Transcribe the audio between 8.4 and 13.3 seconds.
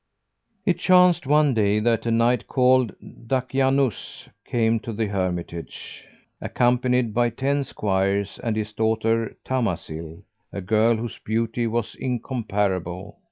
and his daughter Tamásil, a girl whose beauty was incom parable.